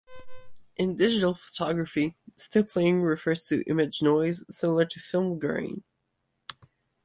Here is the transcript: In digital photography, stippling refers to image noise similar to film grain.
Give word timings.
In 0.77 0.95
digital 0.95 1.35
photography, 1.35 2.15
stippling 2.35 3.03
refers 3.03 3.45
to 3.49 3.61
image 3.69 4.01
noise 4.01 4.43
similar 4.49 4.85
to 4.85 4.99
film 4.99 5.37
grain. 5.37 5.83